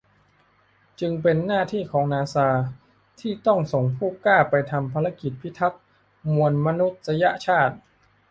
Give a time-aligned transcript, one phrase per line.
[0.99, 2.47] จึงเป็นหน้าที่ของนาซา
[3.19, 5.81] ที่ต้องส่งผู้กล้าไปทำภารกิจพิทักษ์
[6.33, 7.75] มวลมนุษยชาติ